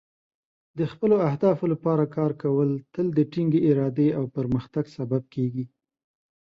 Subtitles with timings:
[0.77, 5.65] د خپلو اهدافو لپاره کار کول تل د ټینګې ارادې او پرمختګ سبب کیږي.